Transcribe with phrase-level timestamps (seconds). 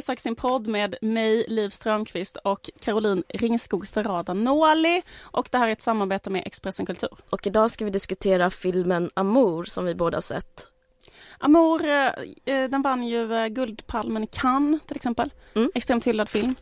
[0.00, 5.02] söker sin podd med mig, Liv Strömqvist och Caroline Ringskog Ferrada Nåli.
[5.20, 7.10] Och det här är ett samarbete med Expressen Kultur.
[7.30, 10.68] Och idag ska vi diskutera filmen Amour som vi båda sett.
[11.38, 12.06] Amour, eh,
[12.44, 15.32] eh, den vann ju eh, Guldpalmen i Cannes till exempel.
[15.54, 15.70] Mm.
[15.74, 16.54] Extremt hyllad film.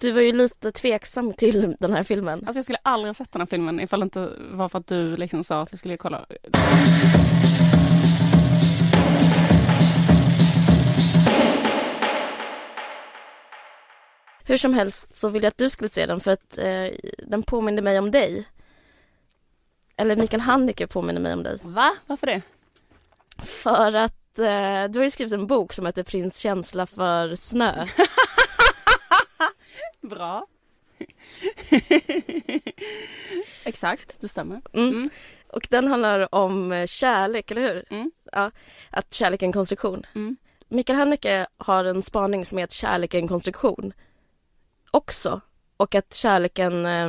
[0.00, 2.38] Du var ju lite tveksam till den här filmen.
[2.46, 4.86] Alltså jag skulle aldrig ha sett den här filmen ifall det inte var för att
[4.86, 6.26] du liksom sa att vi skulle kolla.
[14.48, 16.86] Hur som helst så vill jag att du skulle se den för att eh,
[17.18, 18.48] den påminner mig om dig.
[19.96, 21.58] Eller Mikael Handike påminner mig om dig.
[21.62, 21.96] Va?
[22.06, 22.42] Varför det?
[23.38, 27.86] För att eh, du har ju skrivit en bok som heter Prins känsla för snö.
[30.00, 30.46] Bra.
[33.64, 34.62] Exakt, det stämmer.
[34.72, 34.88] Mm.
[34.88, 35.10] Mm.
[35.48, 37.84] Och den handlar om eh, kärlek, eller hur?
[37.90, 38.10] Mm.
[38.32, 38.50] Ja,
[38.90, 40.06] att kärlek är en konstruktion.
[40.14, 40.36] Mm.
[40.68, 43.92] Mikael Handike har en spaning som att kärlek är en konstruktion
[44.96, 45.40] också.
[45.76, 46.86] Och att kärleken...
[46.86, 47.08] Eh,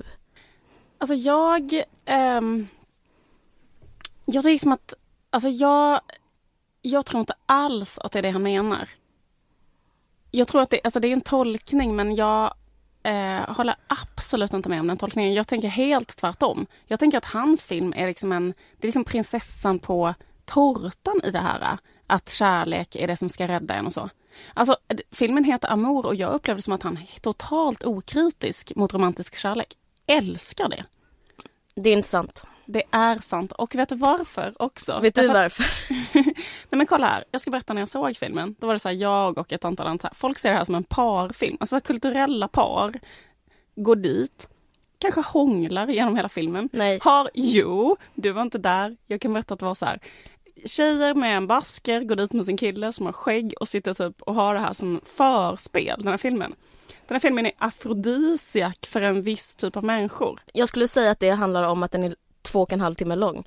[0.99, 1.83] Alltså jag...
[2.05, 2.67] ehm,
[4.25, 4.95] jag tycker liksom att...
[5.31, 6.01] Alltså jag...
[6.83, 8.89] Jag tror inte alls att det är det han menar.
[10.31, 12.55] Jag tror att det, alltså det är en tolkning men jag
[13.05, 15.35] eh, håller absolut inte med om den tolkningen.
[15.35, 16.67] Jag tänker helt tvärtom.
[16.87, 18.55] Jag tänker att hans film är liksom en...
[18.77, 21.79] Det är liksom prinsessan på tårtan i det här.
[22.07, 24.11] Att kärlek är det som ska rädda en och så.
[24.55, 24.77] Alltså
[25.13, 29.37] filmen heter Amour och jag upplevde det som att han är totalt okritisk mot romantisk
[29.37, 29.77] kärlek.
[30.07, 30.85] Älskar det.
[31.75, 32.45] Det är intressant.
[32.67, 33.53] Det är sant.
[33.53, 35.01] Och vet du varför också?
[35.01, 35.65] Vet du Därför- varför?
[36.71, 38.57] Nej men kolla här, jag ska berätta när jag såg filmen.
[38.59, 40.75] Då var det så här, jag och ett antal andra, folk ser det här som
[40.75, 41.57] en parfilm.
[41.61, 42.95] Alltså kulturella par
[43.77, 44.49] går dit,
[44.99, 46.69] kanske hånglar genom hela filmen.
[46.73, 46.99] Nej.
[47.03, 48.97] Har, jo, du var inte där.
[49.07, 50.01] Jag kan berätta att det var så här.
[50.67, 54.23] Tjejer med en basker går dit med sin kille som har skägg och sitter typ
[54.23, 56.55] och har det här som förspel, den här filmen.
[57.07, 60.41] Den här filmen är afrodisiak för en viss typ av människor.
[60.53, 63.17] Jag skulle säga att det handlar om att den är två och en halv timme
[63.17, 63.45] lång.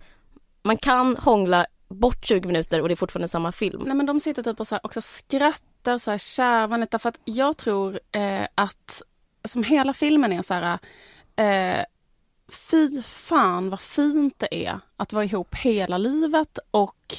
[0.64, 3.84] Man kan hångla bort 20 minuter och det är fortfarande samma film.
[3.86, 7.58] Nej men de sitter typ och så också skrattar så här kärvanligt därför att jag
[7.58, 9.02] tror eh, att
[9.44, 10.80] som hela filmen är så här
[11.36, 11.86] eh,
[12.50, 17.16] fy fan vad fint det är att vara ihop hela livet och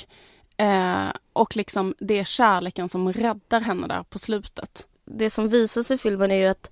[0.57, 4.87] eh, och liksom det är kärleken som räddar henne där på slutet.
[5.05, 6.71] Det som visar sig i filmen är ju att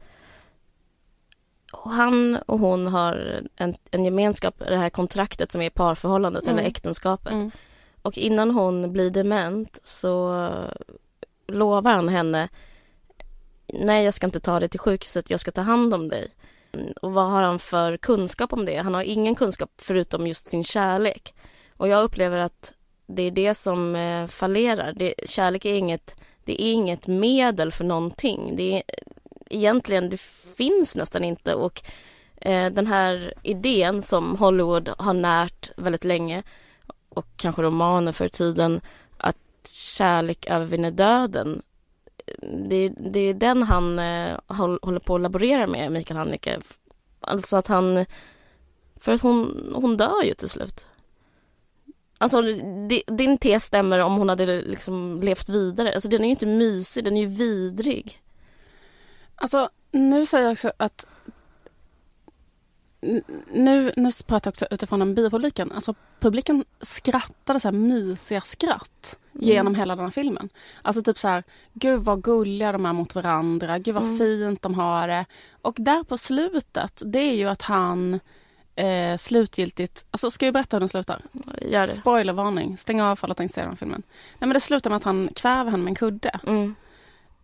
[1.72, 6.58] han och hon har en, en gemenskap, det här kontraktet som är parförhållandet Mm.
[6.58, 7.32] eller äktenskapet.
[7.32, 7.50] Mm.
[8.02, 10.48] Och innan hon blir dement så
[11.46, 12.48] lovar han henne
[13.66, 16.28] Nej, jag ska inte ta dig till sjukhuset, jag ska ta hand om dig.
[17.02, 18.76] Och vad har han för kunskap om det?
[18.76, 21.34] Han har ingen kunskap förutom just sin kärlek.
[21.76, 22.74] Och jag upplever att
[23.06, 24.92] det är det som eh, fallerar.
[24.96, 28.56] Det, kärlek är inget, det är inget medel för någonting.
[28.56, 28.82] Det är,
[29.50, 30.20] egentligen, det
[30.56, 31.54] finns nästan inte.
[31.54, 31.82] Och
[32.36, 36.42] eh, den här idén som Hollywood har närt väldigt länge
[37.08, 38.80] och kanske romaner för tiden
[39.16, 39.36] att
[39.68, 41.62] kärlek övervinner döden.
[42.68, 46.60] Det, det är den han eh, håller på att laborera med, Mikael Haneke.
[47.20, 48.06] Alltså att han
[49.00, 50.86] För att hon, hon dör ju till slut.
[52.18, 52.42] Alltså
[53.06, 55.94] din tes stämmer om hon hade liksom levt vidare.
[55.94, 58.22] Alltså den är ju inte mysig, den är ju vidrig.
[59.36, 61.06] Alltså nu säger jag också att
[63.52, 65.72] nu, nu pratar jag också utifrån den biopubliken.
[65.72, 69.48] Alltså publiken skrattade så här mysiga skratt mm.
[69.48, 70.48] genom hela den här filmen.
[70.82, 74.18] Alltså typ så här, gud vad gulliga de är mot varandra, gud vad mm.
[74.18, 75.24] fint de har det.
[75.62, 78.20] Och där på slutet, det är ju att han
[78.74, 81.22] eh, slutgiltigt, alltså ska jag berätta hur den slutar?
[81.60, 81.92] Gör det.
[81.92, 84.02] Spoilervarning, stäng av att inte se den filmen.
[84.38, 86.40] Nej men det slutar med att han kväver henne med en kudde.
[86.46, 86.74] Mm.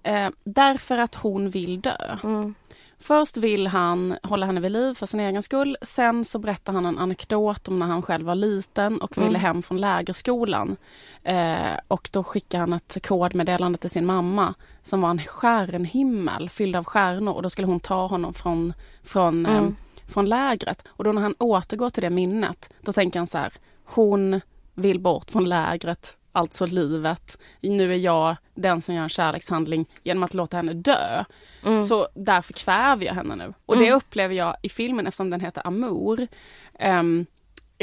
[0.02, 2.18] Eh, därför att hon vill dö.
[2.22, 2.54] Mm.
[3.02, 5.76] Först vill han hålla henne vid liv för sin egen skull.
[5.82, 9.40] Sen så berättar han en anekdot om när han själv var liten och ville mm.
[9.40, 10.76] hem från lägerskolan.
[11.22, 16.76] Eh, och då skickar han ett kodmeddelande till sin mamma som var en stjärnhimmel fylld
[16.76, 18.72] av stjärnor och då skulle hon ta honom från,
[19.02, 19.64] från, mm.
[19.64, 19.72] eh,
[20.06, 20.84] från lägret.
[20.88, 23.52] Och då när han återgår till det minnet, då tänker han så här,
[23.84, 24.40] hon
[24.74, 27.38] vill bort från lägret alltså livet.
[27.60, 31.24] Nu är jag den som gör en kärlekshandling genom att låta henne dö.
[31.66, 31.82] Mm.
[31.82, 33.54] Så därför kväver jag henne nu.
[33.66, 33.86] Och mm.
[33.86, 36.26] det upplever jag i filmen eftersom den heter Amour.
[36.80, 37.26] Um,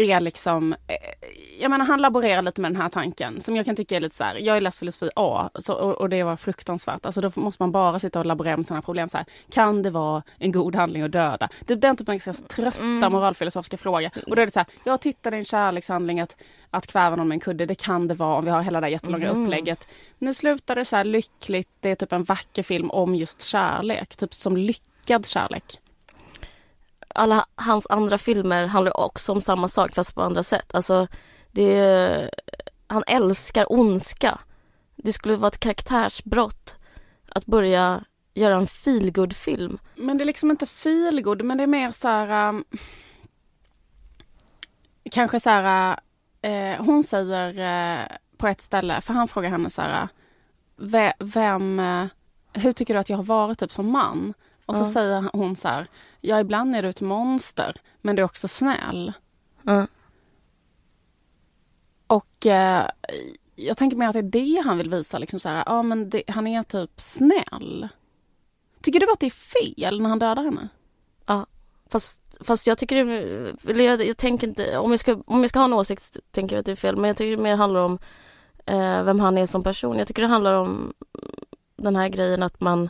[0.01, 1.27] är liksom, eh,
[1.59, 4.15] jag menar han laborerar lite med den här tanken som jag kan tycka är lite
[4.15, 7.05] så här, jag är läst filosofi A så, och, och, det var fruktansvärt.
[7.05, 9.89] Alltså då måste man bara sitta och laborera med sådana problem så här, kan det
[9.89, 11.49] vara en god handling att döda?
[11.65, 13.11] Det är den typen av ganska trötta mm.
[13.11, 14.09] moralfilosofiska frågor.
[14.27, 16.37] Och då är det så här, jag tittade i en kärlekshandling att,
[16.69, 18.85] att kväva någon med en kudde, det kan det vara om vi har hela det
[18.85, 19.43] här jättelånga mm.
[19.43, 19.87] upplägget.
[20.17, 24.15] Nu slutar det så här lyckligt, det är typ en vacker film om just kärlek,
[24.15, 25.79] typ som lyckad kärlek
[27.15, 30.75] alla hans andra filmer handlar också om samma sak fast på andra sätt.
[30.75, 31.07] Alltså,
[31.51, 32.29] det är,
[32.87, 34.39] han älskar ondska.
[34.95, 36.75] Det skulle vara ett karaktärsbrott
[37.29, 38.03] att börja
[38.33, 42.07] göra en feelgood film Men det är liksom inte feelgood men det är mer så
[42.07, 42.49] här...
[42.49, 42.63] Um,
[45.11, 45.99] kanske så här...
[46.45, 48.07] Uh, hon säger uh,
[48.37, 50.07] på ett ställe, för han frågar henne så här...
[51.19, 51.79] Vem...
[51.79, 52.05] Uh,
[52.53, 54.33] hur tycker du att jag har varit typ som man?
[54.65, 55.87] Och så säger hon så här,
[56.21, 59.13] ja ibland är du ett monster, men du är också snäll.
[59.67, 59.87] Mm.
[62.07, 62.89] Och eh,
[63.55, 66.09] jag tänker mer att det är det han vill visa, liksom så här, ja men
[66.09, 67.87] det, han är typ snäll.
[68.81, 70.69] Tycker du att det är fel när han dödar henne?
[71.25, 71.45] Ja,
[71.89, 73.19] fast, fast jag tycker det,
[73.71, 76.55] eller jag, jag tänker inte, om jag, ska, om jag ska ha en åsikt tänker
[76.55, 77.99] jag att det är fel, men jag tycker det mer handlar om
[78.65, 79.97] eh, vem han är som person.
[79.97, 80.93] Jag tycker det handlar om
[81.75, 82.89] den här grejen att man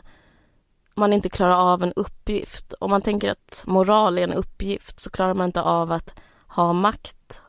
[0.94, 2.74] man inte klarar av en uppgift.
[2.80, 6.14] Om man tänker att moral är en uppgift så klarar man inte av att
[6.46, 7.40] ha makt.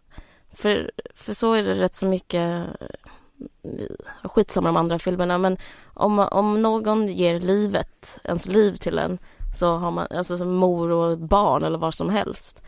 [0.53, 2.88] För, för så är det rätt så mycket eh,
[4.23, 5.57] skitsamma de andra filmerna men
[5.93, 9.19] om, om någon ger livet, ens liv till en
[9.53, 12.63] så har man, alltså som mor och barn eller vad som helst.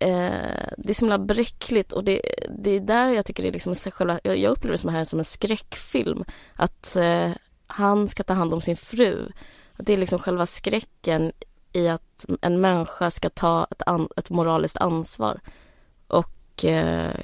[0.00, 2.22] Eh, det är så himla bräckligt och det,
[2.58, 5.04] det är där jag tycker det är liksom själva, jag, jag upplever det som här
[5.04, 6.24] som en skräckfilm.
[6.54, 7.30] Att eh,
[7.66, 9.32] han ska ta hand om sin fru
[9.82, 11.32] det är liksom själva skräcken
[11.72, 15.40] i att en människa ska ta ett, an, ett moraliskt ansvar.
[16.06, 17.14] Och eh,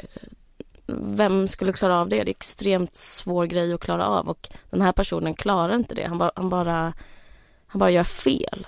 [0.86, 2.16] vem skulle klara av det?
[2.16, 6.06] Det är extremt svår grej att klara av och den här personen klarar inte det.
[6.06, 6.92] Han, ba, han, bara,
[7.66, 8.66] han bara gör fel.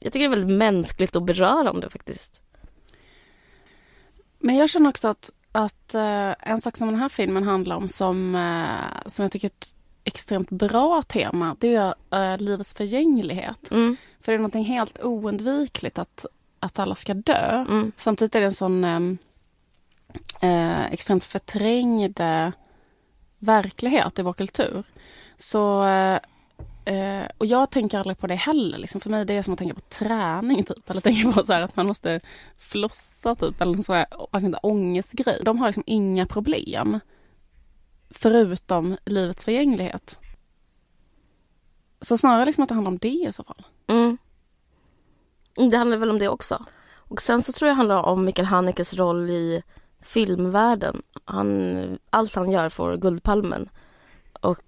[0.00, 2.42] Jag tycker det är väldigt mänskligt och berörande faktiskt.
[4.38, 7.88] Men jag känner också att, att eh, en sak som den här filmen handlar om
[7.88, 9.50] som, eh, som jag tycker
[10.04, 13.70] extremt bra tema, det är äh, livets förgänglighet.
[13.70, 13.96] Mm.
[14.20, 16.26] För det är någonting helt oundvikligt att,
[16.58, 17.64] att alla ska dö.
[17.68, 17.92] Mm.
[17.96, 18.84] Samtidigt är det en sån
[20.40, 22.20] äh, extremt förträngd
[23.38, 24.82] verklighet i vår kultur.
[25.36, 25.84] Så
[26.90, 28.78] Uh, och jag tänker aldrig på det heller.
[28.78, 29.00] Liksom.
[29.00, 30.90] För mig det är som att tänka på träning typ.
[30.90, 32.20] Eller tänka på så att man måste
[32.58, 33.60] flossa typ.
[33.60, 34.06] Eller en sån här
[34.62, 35.40] ångestgrej.
[35.44, 37.00] De har liksom inga problem
[38.14, 40.18] förutom livets förgänglighet.
[42.00, 43.64] Så snarare liksom att det handlar om det i så fall.
[43.86, 44.18] Mm.
[45.58, 46.64] mm det handlar väl om det också.
[46.98, 49.62] Och sen så tror jag det handlar om Mikael Hanekes roll i
[50.00, 51.02] filmvärlden.
[51.24, 53.68] Han, allt han gör får Guldpalmen.
[54.40, 54.58] Och,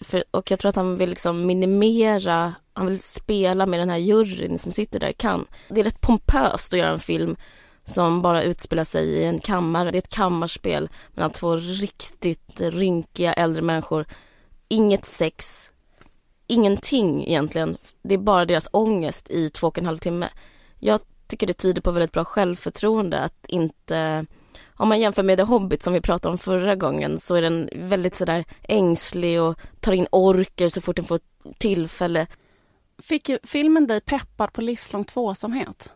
[0.00, 3.96] för, och jag tror att han vill liksom minimera, han vill spela med den här
[3.96, 5.46] juryn som sitter där kan.
[5.68, 7.36] Det är rätt pompöst att göra en film
[7.84, 9.90] som bara utspelar sig i en kammare.
[9.90, 14.06] Det är ett kammarspel mellan två riktigt rynkiga äldre människor.
[14.68, 15.70] Inget sex,
[16.46, 17.76] ingenting egentligen.
[18.02, 20.28] Det är bara deras ångest i två och en halv timme.
[20.78, 24.26] Jag tycker det tyder på väldigt bra självförtroende att inte
[24.76, 27.68] om man jämför med The Hobbit som vi pratade om förra gången så är den
[27.72, 31.20] väldigt sådär ängslig och tar in orker så fort den får
[31.58, 32.26] tillfälle.
[33.02, 35.92] Fick filmen dig peppad på livslång tvåsamhet?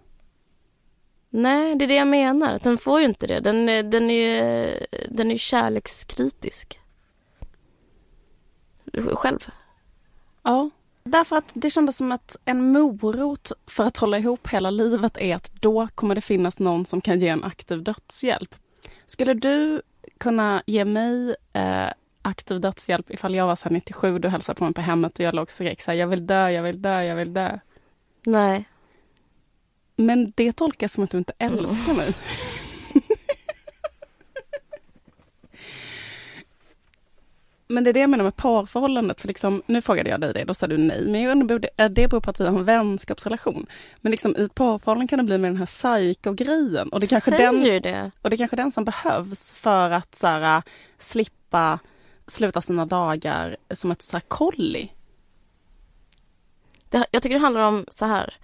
[1.31, 2.59] Nej, det är det jag menar.
[2.63, 3.41] Den får ju inte det.
[3.41, 6.81] Den, är- den är den är kärlekskritisk.
[9.13, 9.47] Själv.
[10.43, 10.71] Ja.
[11.05, 15.37] Därför att det kändes som att en morot för att hålla ihop hela livet är
[15.37, 18.55] att då kommer det finnas någon som kan ge en aktiv dödshjälp.
[19.07, 19.83] Skulle du
[20.19, 21.89] kunna ge mig eh,
[22.23, 25.19] aktiv dödshjälp ifall jag var så här 97 och du hälsade på mig på hemmet
[25.19, 27.35] och jag låg och skrek så här, jag vill dö, jag vill dö, jag vill
[27.35, 27.59] dö.
[28.27, 28.65] Nej.
[30.01, 32.15] Men det tolkas som att du inte älskar mig.
[37.71, 39.21] Men det är det jag menar med parförhållandet.
[39.21, 41.05] För liksom, nu frågade jag dig det, då sa du nej.
[41.07, 43.67] Men jag undrar, det- det beror på att vi har en vänskapsrelation.
[44.01, 46.89] Men liksom, i ett parförhållande kan det bli med den här psycho-grejen.
[46.89, 48.11] Och det kanske Säger den det.
[48.23, 50.63] och det är kanske den som behövs för att så här,
[50.99, 51.79] slippa
[52.27, 54.93] sluta sina dagar som ett kolli.
[56.91, 58.35] Jag tycker det handlar om så här.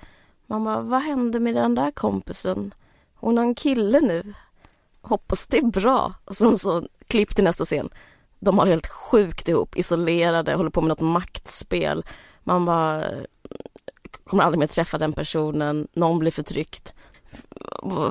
[0.47, 2.75] Man bara, vad hände med den där kompisen?
[3.15, 4.35] Hon har en kille nu.
[5.01, 6.15] Hoppas det är bra.
[6.25, 7.89] Och sen så klipp till nästa scen.
[8.39, 12.05] De har helt sjukt ihop, isolerade, håller på med något maktspel.
[12.43, 13.05] Man bara,
[14.25, 16.95] kommer aldrig mer träffa den personen, någon blir förtryckt.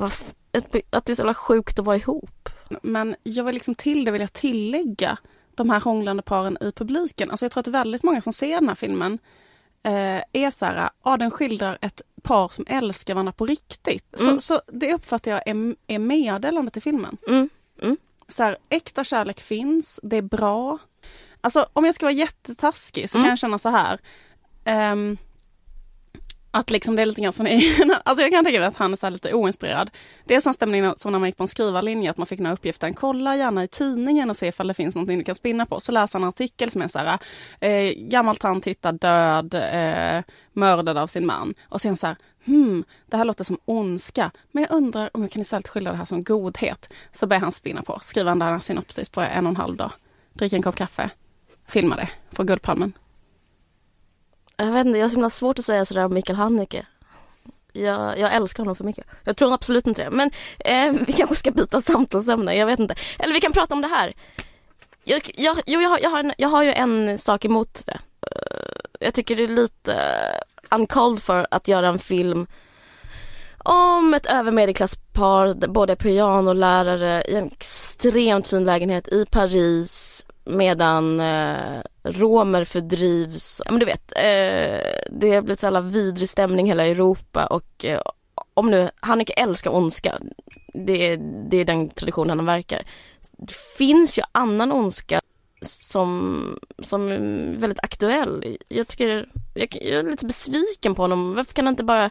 [0.01, 0.35] Att
[0.89, 2.49] att det är så jävla sjukt att vara ihop.
[2.81, 5.17] Men jag vill liksom till det vill jag tillägga
[5.55, 7.31] de här hånglande paren i publiken.
[7.31, 9.19] Alltså jag tror att väldigt många som ser den här filmen
[9.83, 14.19] eh, är så här, ja den skildrar ett par som älskar varandra på riktigt.
[14.21, 14.35] Mm.
[14.35, 17.17] Så, så det uppfattar jag är, är meddelandet i filmen.
[17.27, 17.49] Mm.
[18.27, 20.77] Så här, äkta kärlek finns, det är bra.
[21.41, 23.23] Alltså om jag ska vara jättetaskig så Mm.
[23.23, 23.99] kan jag känna så här.
[24.65, 25.17] ehm,
[26.55, 28.93] att liksom det är lite grann som ni, alltså jag kan tänka mig att han
[28.93, 29.89] är så här lite oinspirerad.
[30.25, 32.45] Det är som stämningen som när man gick på en skrivarlinje, att man fick den
[32.45, 35.65] här uppgiften, kolla gärna i tidningen och se ifall det finns någonting du kan spinna
[35.65, 35.79] på.
[35.79, 37.19] Så läser han en artikel som är så här,
[37.59, 41.53] eh, gammal tant hittar död, eh, mördad av sin man.
[41.69, 45.31] Och sen så här, hmm, det här låter som ondska, men jag undrar om jag
[45.31, 46.93] kan istället skildra det här som godhet.
[47.11, 49.91] Så börjar han spinna på, skriver han där synopsis på en och en halv dag,
[50.33, 51.09] dricker en kopp kaffe,
[51.67, 52.93] filmar det, får Guldpalmen.
[54.57, 56.85] Jag vet inte, jag har så himla svårt att säga sådär om Mikael Haneke.
[57.73, 59.05] Jag, jag älskar honom för mycket.
[59.23, 60.09] Jag tror absolut inte det.
[60.09, 62.95] Men eh, vi kanske ska byta samtalsämne, jag vet inte.
[63.19, 64.13] Eller vi kan prata om det här.
[65.03, 67.99] Jag, jag, jo, jag, har, jag, har, en- jag har ju en sak emot det.
[68.31, 69.97] Eh, jag tycker det är lite
[70.71, 72.47] uncalled för att göra en film
[73.65, 81.81] om ett övermedelklasspar, båda är pianolärare i en extremt fin lägenhet i Paris medan eh,
[82.03, 83.61] romer fördrivs.
[83.65, 87.45] Ja, Men du vet, eh, det har blivit så jävla vidrig stämning i hela Europa
[87.45, 88.01] och eh,
[88.53, 90.13] om nu Haneke älskar ondska,
[90.73, 92.81] det, är- det är den traditionen han verkar.
[93.37, 95.21] Det finns ju annan ondska
[95.61, 96.45] som,
[96.79, 98.57] som är väldigt aktuell.
[98.67, 101.33] Jag tycker, jag, jag är lite besviken på honom.
[101.35, 102.09] Varför kan han inte bara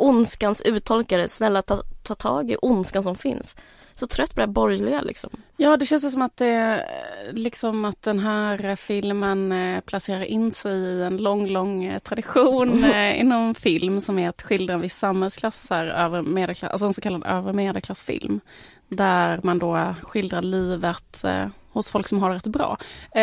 [0.00, 3.56] ondskans uttolkare, snälla ta, ta tag i ondskan som finns.
[4.00, 5.30] Så trött på det här borgerliga liksom.
[5.56, 6.86] Ja, det känns som att det,
[7.32, 12.84] liksom att den här filmen eh, placerar in sig i en lång, lång eh, tradition
[12.94, 17.00] eh, inom film som är att skildra en viss samhällsklass, över medelklass, alltså en så
[17.00, 18.40] kallad över medelklassfilm.
[18.88, 21.24] Där man då skildrar livet
[21.72, 22.78] hos folk som har det rätt bra.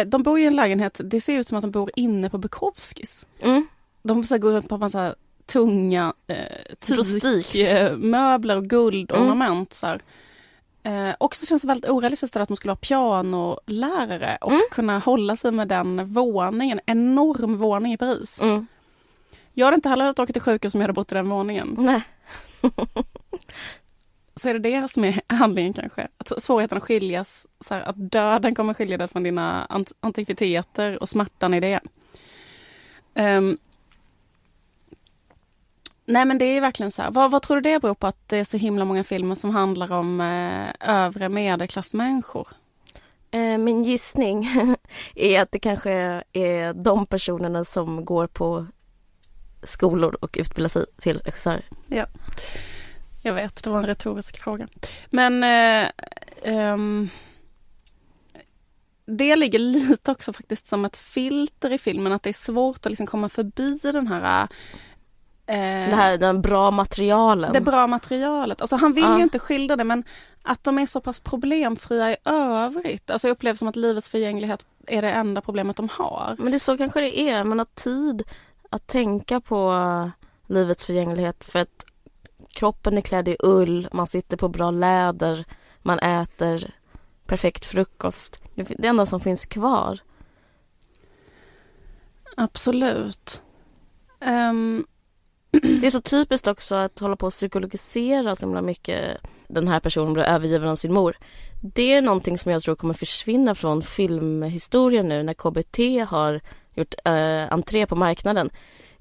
[0.05, 3.27] De bor i en lägenhet, det ser ut som att de bor inne på Bukowskis.
[3.39, 3.67] Mm.
[4.03, 5.15] De så här, går runt på en så här
[5.47, 9.57] tunga eh, teakmöbler och guldornament.
[9.57, 9.65] Mm.
[9.71, 10.01] Så här.
[10.83, 14.61] Eh, också känns det väldigt orealistiskt att de skulle ha pianolärare och Mm.
[14.71, 18.41] kunna hålla sig med den våningen, enorm våning i Paris.
[18.41, 18.67] Mm.
[19.53, 21.75] Jag hade inte heller velat åka till sjukhus om jag hade bott i den våningen.
[21.79, 22.01] Nej.
[24.35, 26.07] Så är det det som är handlingen kanske.
[26.17, 31.01] Att svårigheten att skiljas, så här, att döden kommer skilja dig från dina ant- antikviteter
[31.01, 31.79] och smärtan i det.
[33.13, 33.57] Ehm,
[36.07, 37.11] nej men det är verkligen så här.
[37.11, 39.49] Vad, vad tror du det beror på att det är så himla många filmer som
[39.49, 42.47] handlar om eh, övre medelklassmänniskor?
[43.31, 44.49] Eh, min gissning
[45.15, 48.65] är att det kanske är de personerna som går på
[49.63, 51.65] skolor och utbildar sig till regissörer.
[53.21, 54.67] Jag vet, det var en retorisk fråga.
[55.09, 55.91] Men eh,
[56.43, 57.09] ehm,
[59.05, 62.91] det ligger lite också faktiskt som ett filter i filmen, att det är svårt att
[62.91, 64.47] liksom komma förbi den här
[65.47, 67.53] Det här den bra materialen.
[67.53, 68.61] det bra materialet.
[68.61, 69.17] Alltså han vill Ja.
[69.17, 70.03] ju inte skildra det men
[70.41, 73.09] att de är så pass problemfria i övrigt.
[73.11, 76.35] Alltså jag upplever som att livets förgänglighet är det enda problemet de har.
[76.39, 77.43] Men det är så kanske det är.
[77.43, 78.23] Man har tid
[78.69, 80.11] att tänka på
[80.47, 81.85] livets förgänglighet för att
[82.49, 85.45] kroppen är klädd i ull, man sitter på bra läder,
[85.81, 86.71] man äter
[87.25, 88.39] perfekt frukost.
[88.55, 89.99] Det är det enda som finns kvar.
[92.37, 93.43] Absolut.
[95.81, 99.17] Det är så typiskt också att hålla på och psykologisera så himla mycket.
[99.47, 101.17] Den här personen blir övergiven av sin mor.
[101.61, 106.41] Det är någonting som jag tror kommer försvinna från filmhistorien nu när KBT har
[106.75, 108.49] gjort eh, entré på marknaden.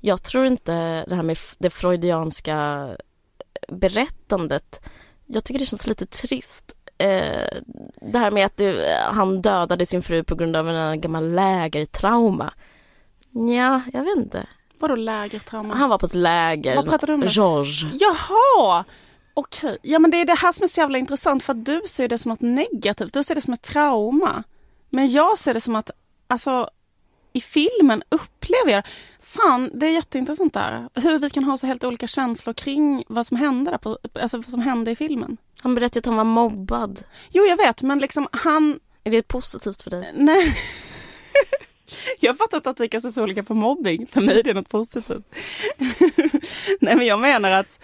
[0.00, 2.88] Jag tror inte det här med det freudianska
[3.68, 4.80] berättandet.
[5.26, 6.76] Jag tycker det känns lite trist.
[6.98, 7.48] Eh,
[8.12, 12.52] det här med att det, han dödade sin fru på grund av en gammal lägertrauma.
[13.30, 14.46] Ja, jag vet inte.
[14.78, 15.74] Vadå lägertrauma?
[15.74, 16.76] Han var på ett läger.
[16.76, 17.20] Vad pratar du om?
[17.20, 17.26] då?
[17.26, 17.90] George.
[18.00, 18.84] Jaha!
[19.34, 21.82] Okej, ja men det är det här som är så jävla intressant för att du
[21.88, 24.42] ser det som något negativt, du ser det som ett trauma.
[24.90, 25.90] Men jag ser det som att,
[26.26, 26.70] alltså
[27.32, 28.82] i filmen upplever jag,
[29.20, 33.26] fan det är jätteintressant där, hur vi kan ha så helt olika känslor kring vad
[33.26, 35.36] som hände där, på, alltså vad som hände i filmen.
[35.60, 37.02] Han berättade att han var mobbad.
[37.30, 40.12] Jo jag vet men liksom han, Är det positivt för dig?
[40.14, 40.56] nej.
[42.20, 44.06] Jag fattar inte att vi kan se så olika på mobbing.
[44.06, 45.24] För mig är det något positivt.
[46.80, 47.80] Nej men jag menar att,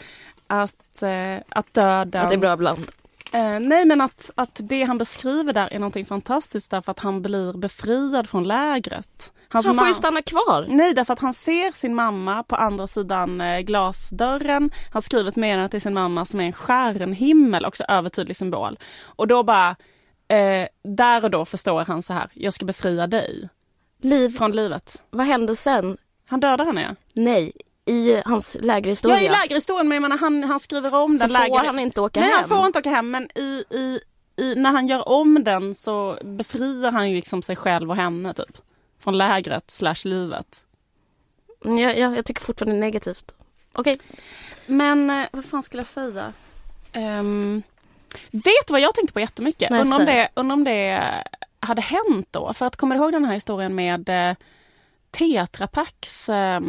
[0.46, 2.20] att, eh, att döda...
[2.22, 2.86] Att det är bra bland.
[3.34, 7.22] Eh, nej men att, att det han beskriver där är någonting fantastiskt därför att han
[7.22, 9.32] blir befriad från lägret.
[9.48, 10.66] Hans Han får ju stanna kvar.
[10.68, 14.70] Nej, därför att han ser sin mamma på andra sidan eh, glasdörren.
[14.92, 18.78] Han skriver ett meddelande till sin mamma som är en stjärnhimmel, också övertydlig symbol.
[19.04, 19.76] Och då bara,
[20.28, 23.48] eh, där och då förstår han så här, jag ska befria dig
[24.02, 25.02] Liv, från livet.
[25.10, 25.96] vad hände sen?
[26.28, 26.94] Han dödar henne ja.
[27.12, 27.52] Nej,
[27.86, 29.16] i hans lägerhistoria.
[29.16, 31.64] Ja, i lägerhistorien, men jag menar, han, han skriver om så den får läger...
[31.66, 32.38] han inte åka Nej, hem.
[32.38, 34.00] han får inte åka hem, men i, i,
[34.36, 38.34] i, när han gör om den så befriar han ju liksom sig själv och henne
[38.34, 38.58] typ.
[39.00, 40.64] Från lägret slash livet.
[41.64, 43.34] Mm, Ja, ja, jag tycker fortfarande negativt.
[43.74, 43.98] Okej.
[44.66, 46.32] Men eh, vad fan skulle jag säga?
[46.96, 47.62] Um,
[48.30, 49.70] vet du vad jag tänkte på jättemycket?
[49.70, 51.24] Nej, Undrar om, det, undrar om det
[51.62, 52.52] hade hänt då?
[52.52, 54.36] För att kommer du ihåg den här historien med eh,
[55.10, 56.60] Tetra Paks eh,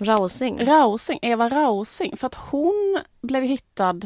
[0.00, 0.64] Rausing.
[0.66, 2.16] Rausing, Eva Rausing?
[2.16, 4.00] För att hon blev hittad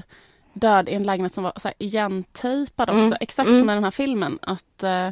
[0.53, 3.01] död i en lägenhet som var så här, igentejpad också.
[3.07, 3.61] Mm, Exakt mm.
[3.61, 4.39] som i den här filmen.
[4.43, 5.09] Att eh,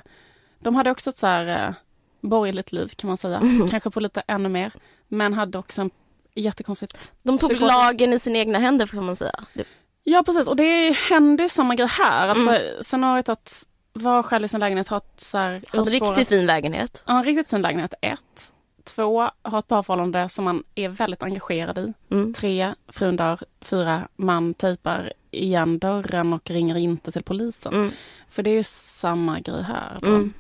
[0.59, 1.75] De hade också ett så här eh,
[2.21, 3.37] borgerligt liv kan man säga.
[3.39, 3.69] Mm.
[3.69, 4.73] Kanske på lite ännu mer.
[5.09, 5.91] Men hade också en
[6.35, 9.45] jättekonstigt De tog psykotisk- lagen i sina egna händer får man säga.
[9.55, 9.65] Det,
[10.03, 12.29] Ja precis och det händer ju samma grej här.
[12.29, 12.83] Alltså Mm.
[12.83, 16.47] scenariot att vara själv i sin lägenhet, ha ett så här en urspårat- riktigt fin
[16.47, 17.05] lägenhet.
[17.07, 18.53] Ja, en riktigt fin lägenhet, ett.
[18.85, 21.93] Två, ha ett parförhållande som man är väldigt engagerad i.
[22.11, 22.33] Mm.
[22.35, 23.41] Tre, frun dör.
[23.61, 27.75] Fyra, man tejpar igen dörren och ringer inte till polisen.
[27.75, 27.91] Mm.
[28.29, 29.99] För det är ju samma grej här.
[30.03, 30.33] Mm.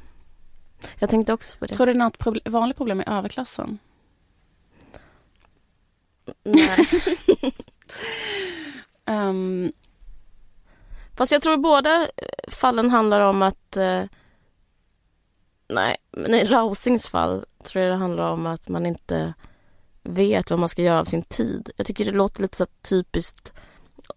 [0.98, 1.74] Jag tänkte också på det.
[1.74, 3.78] Tror du det är något proble- vanligt problem med överklassen?
[6.44, 6.86] Nej.
[9.04, 9.72] Ehm,
[11.20, 12.08] Fast jag tror båda eh,
[12.48, 13.76] fallen handlar om att...
[13.76, 14.04] Eh,
[15.68, 19.34] nej, men i Rausings fall tror jag det handlar om att man inte
[20.02, 21.70] vet vad man ska göra av sin tid.
[21.76, 23.52] Jag tycker det låter lite så typiskt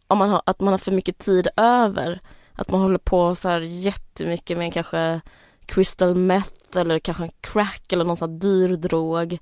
[0.07, 2.21] om man har, att man har för mycket tid över.
[2.53, 5.21] Att man håller på så här jättemycket med kanske
[5.65, 9.37] crystal meth eller kanske crack eller någon sån här dyr drog.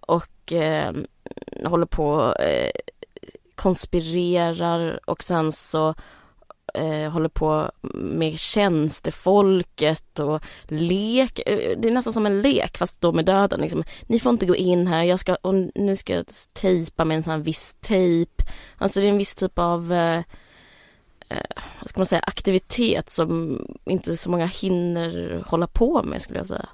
[0.00, 0.94] Och eh,
[1.64, 2.70] håller på eh,
[3.54, 5.94] konspirerar och sen så
[6.74, 11.38] eh, håller på med tjänstefolket och lek.
[11.46, 13.60] eh, Det är nästan som en lek fast då med döden.
[13.60, 13.84] Liksom.
[14.06, 17.22] Ni får inte gå in här, jag ska, och nu ska jag tejpa med en
[17.22, 18.44] sån här viss tejp.
[18.78, 20.18] Alltså det är en viss typ av eh,
[21.28, 26.38] eh, vad ska man säga, aktivitet som inte så många hinner hålla på med skulle
[26.38, 26.68] jag säga.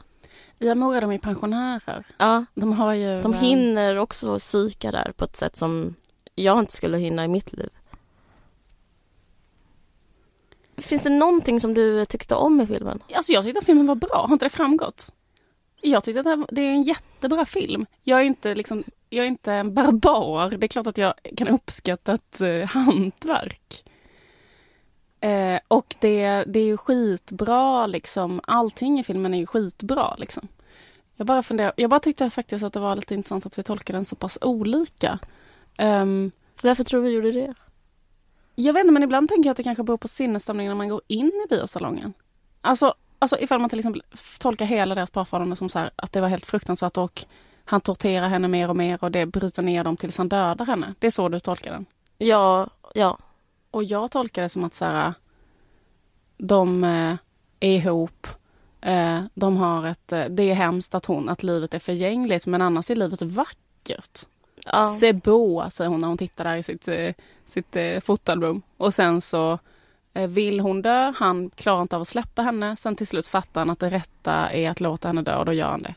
[0.58, 2.06] I Amora de är pensionärer.
[2.18, 3.20] Ja, De har ju...
[3.22, 5.94] de eh, hinner också psyka där på ett sätt som
[6.34, 7.70] jag inte skulle hinna i mitt liv.
[10.76, 13.02] Finns det någonting som du tyckte om i filmen?
[13.14, 15.12] Alltså jag tyckte att filmen var bra, har inte det framgått?
[15.80, 17.86] Jag tyckte att det är en jättebra film.
[18.02, 20.50] Jag är inte liksom, jag är inte en barbar.
[20.50, 23.84] Det är klart att jag kan uppskatta ett eh, hantverk.
[25.20, 30.48] Eh, och det, det är ju skitbra liksom, allting i filmen är ju skitbra liksom.
[31.16, 33.96] Jag bara funderar, jag bara tyckte faktiskt att det var lite intressant att vi tolkade
[33.96, 35.18] den så pass olika.
[35.78, 36.30] Ehm,
[36.62, 37.54] Varför tror du vi gjorde det?
[38.56, 40.88] Jag vet inte, men ibland tänker jag att det kanske beror på sinnesstämningen när man
[40.88, 42.12] går in i biosalongen.
[42.60, 44.02] Alltså, alltså ifall man till exempel
[44.38, 47.24] tolkar hela deras parförhållande som så här, att det var helt fruktansvärt och
[47.64, 50.94] han torterar henne mer och mer och det bryter ner dem tills han dödar henne.
[50.98, 51.86] Det är så du tolkar den.
[52.18, 53.18] Ja, ja.
[53.70, 55.14] Och jag tolkar det som att så här,
[56.38, 57.14] de eh,
[57.60, 58.26] är ihop,
[58.80, 62.62] eh, de har ett, eh, det är hemskt att hon, att livet är förgängligt men
[62.62, 64.20] annars är livet vackert.
[64.72, 65.12] Ja.
[65.12, 68.62] Beau, säger hon när hon tittar där i sitt, eh, sitt eh, fotoalbum.
[68.76, 69.58] Och sen så
[70.14, 72.76] eh, vill hon dö, han klarar inte av att släppa henne.
[72.76, 75.52] Sen till slut fattar han att det rätta är att låta henne dö och då
[75.52, 75.94] gör han det.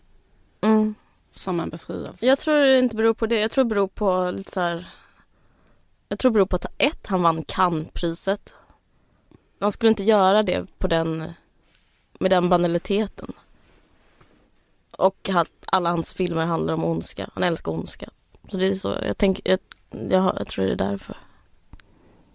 [0.62, 0.96] Mm.
[1.32, 2.26] som en befrielse?
[2.26, 3.40] Jag tror det inte beror på det.
[3.40, 4.88] Jag tror det beror på lite så här...
[6.10, 8.56] Jag tror det beror på att ett, han vann Cannes-priset.
[9.60, 11.34] Han skulle inte göra det på den,
[12.20, 13.34] med den banaliteten.
[14.98, 17.30] Och att alla hans filmer handlar om ondska.
[17.34, 18.10] Han älskar ondska.
[18.52, 19.60] Så det är så, jag tänker, jag,
[20.12, 21.18] jag, jag tror det är därför.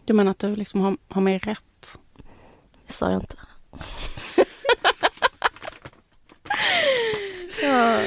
[0.04, 1.98] Du menar att du liksom har, har mer rätt?
[2.86, 3.36] Det sa jag inte.
[7.62, 7.98] ja.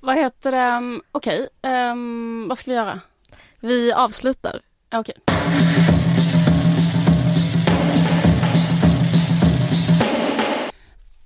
[0.00, 0.76] Vad heter det?
[0.76, 3.00] Um, Okej, um, vad ska vi göra?
[3.60, 4.60] Vi avslutar.
[4.92, 5.14] Okej.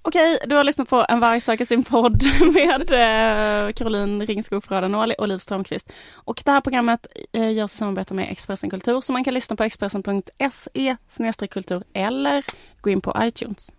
[0.07, 4.95] Okej, du har lyssnat på En varg söker sin podd med eh, Caroline Ringskog Fröden
[4.95, 5.93] och Liv Strömqvist.
[6.15, 9.57] Och det här programmet eh, görs i samarbete med Expressen Kultur så man kan lyssna
[9.57, 12.45] på expressen.se kultur eller
[12.81, 13.73] gå in på iTunes.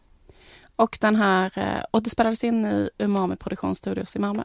[0.75, 4.43] Och den här, eh, och det spelades in i Umami Produktionsstudios i Malmö.